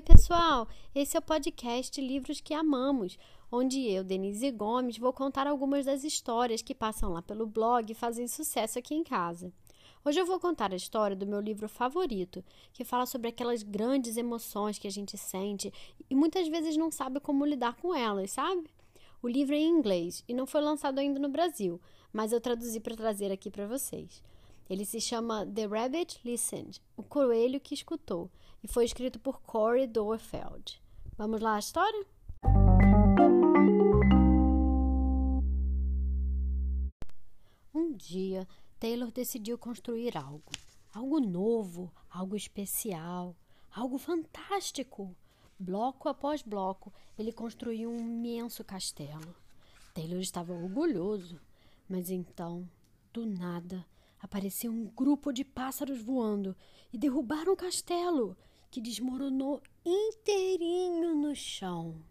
[0.00, 0.66] Oi, pessoal!
[0.94, 3.18] Esse é o podcast Livros que Amamos,
[3.52, 7.94] onde eu, Denise Gomes, vou contar algumas das histórias que passam lá pelo blog e
[7.94, 9.52] fazem sucesso aqui em casa.
[10.02, 14.16] Hoje eu vou contar a história do meu livro favorito, que fala sobre aquelas grandes
[14.16, 15.70] emoções que a gente sente
[16.08, 18.70] e muitas vezes não sabe como lidar com elas, sabe?
[19.22, 21.78] O livro é em inglês e não foi lançado ainda no Brasil,
[22.10, 24.22] mas eu traduzi para trazer aqui para vocês.
[24.70, 28.30] Ele se chama The Rabbit Listened, o coelho que escutou,
[28.62, 30.80] e foi escrito por Corey Dorfeld.
[31.18, 32.06] Vamos lá a história?
[37.74, 38.46] Um dia,
[38.78, 40.52] Taylor decidiu construir algo.
[40.94, 43.34] Algo novo, algo especial,
[43.74, 45.16] algo fantástico.
[45.58, 49.34] Bloco após bloco, ele construiu um imenso castelo.
[49.92, 51.40] Taylor estava orgulhoso,
[51.88, 52.70] mas então,
[53.12, 53.84] do nada,
[54.20, 56.56] apareceu um grupo de pássaros voando
[56.92, 58.36] e derrubaram o castelo,
[58.70, 62.02] que desmoronou inteirinho no chão.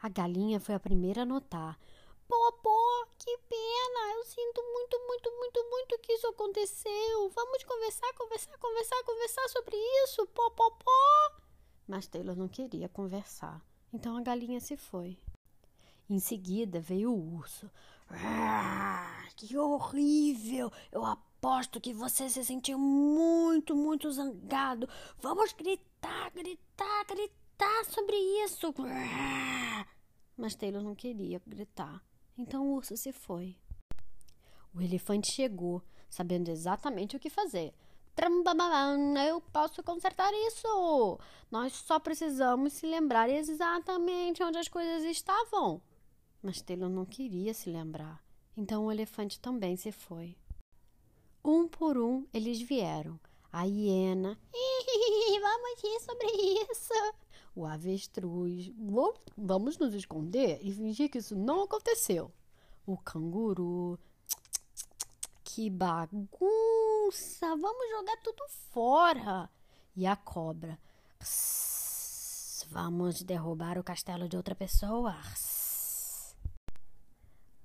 [0.00, 1.78] A galinha foi a primeira a notar.
[2.26, 4.14] Popó, que pena!
[4.14, 7.30] Eu sinto muito, muito, muito, muito que isso aconteceu.
[7.30, 11.40] Vamos conversar, conversar, conversar, conversar sobre isso, popopó.
[11.86, 15.18] Mas Taylor não queria conversar, então a galinha se foi.
[16.08, 17.70] Em seguida veio o urso.
[18.10, 20.70] Ah, que horrível!
[20.92, 21.04] Eu
[21.44, 24.88] aposto que você se sentiu muito, muito zangado.
[25.18, 28.74] Vamos gritar, gritar, gritar sobre isso.
[30.34, 32.02] Mas Taylor não queria gritar.
[32.38, 33.58] Então o urso se foi.
[34.74, 37.74] O elefante chegou, sabendo exatamente o que fazer.
[39.28, 41.18] Eu posso consertar isso.
[41.50, 45.82] Nós só precisamos se lembrar exatamente onde as coisas estavam.
[46.42, 48.24] Mas Taylor não queria se lembrar.
[48.56, 50.38] Então o elefante também se foi.
[51.44, 53.20] Um por um eles vieram.
[53.52, 54.38] A hiena.
[55.42, 56.26] Vamos rir sobre
[56.70, 57.14] isso.
[57.54, 58.72] O avestruz.
[59.36, 62.32] Vamos nos esconder e fingir que isso não aconteceu.
[62.86, 63.98] O canguru.
[65.44, 66.34] Que bagunça!
[67.40, 69.48] Vamos jogar tudo fora.
[69.94, 70.78] E a cobra.
[72.70, 75.14] Vamos derrubar o castelo de outra pessoa.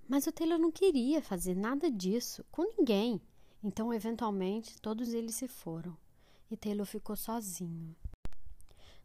[0.07, 3.21] Mas o Taylor não queria fazer nada disso com ninguém.
[3.63, 5.97] Então, eventualmente, todos eles se foram
[6.49, 7.95] e Taylor ficou sozinho.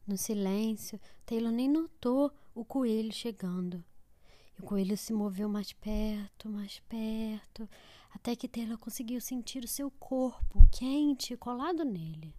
[0.06, 3.84] No silêncio, Taylor nem notou o coelho chegando.
[4.56, 7.68] E o coelho se moveu mais perto, mais perto,
[8.10, 12.34] até que Taylor conseguiu sentir o seu corpo quente colado nele.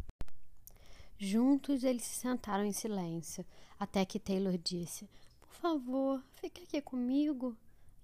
[1.17, 3.45] Juntos eles se sentaram em silêncio,
[3.79, 5.09] até que Taylor disse:
[5.41, 7.55] Por favor, fique aqui comigo.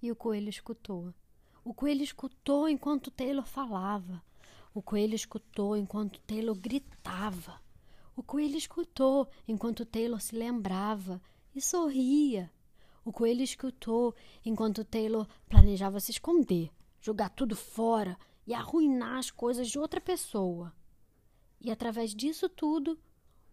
[0.01, 1.13] E o coelho escutou.
[1.63, 4.23] O coelho escutou enquanto Taylor falava.
[4.73, 7.61] O coelho escutou enquanto Taylor gritava.
[8.15, 11.21] O coelho escutou enquanto Taylor se lembrava
[11.55, 12.51] e sorria.
[13.05, 19.69] O coelho escutou enquanto Taylor planejava se esconder, jogar tudo fora e arruinar as coisas
[19.69, 20.73] de outra pessoa.
[21.59, 22.97] E através disso tudo,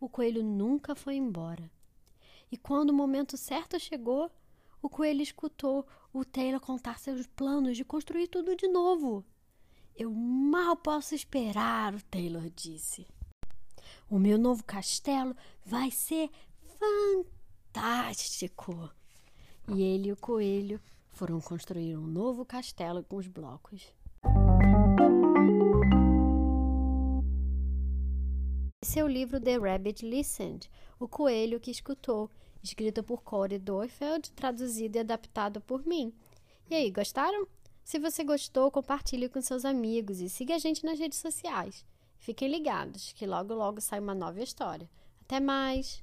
[0.01, 1.71] o coelho nunca foi embora.
[2.51, 4.31] E quando o momento certo chegou,
[4.81, 9.25] o coelho escutou o Taylor contar seus planos de construir tudo de novo.
[9.95, 13.07] Eu mal posso esperar, o Taylor disse.
[14.09, 16.31] O meu novo castelo vai ser
[17.73, 18.91] fantástico.
[19.69, 23.93] E ele e o coelho foram construir um novo castelo com os blocos.
[28.81, 32.31] Esse é livro The Rabbit Listened, o coelho que escutou,
[32.63, 36.13] escrito por Corey Doifeld, traduzido e adaptado por mim.
[36.71, 37.47] E aí, gostaram?
[37.85, 41.85] Se você gostou, compartilhe com seus amigos e siga a gente nas redes sociais.
[42.19, 44.89] Fiquem ligados, que logo logo sai uma nova história.
[45.23, 46.03] Até mais!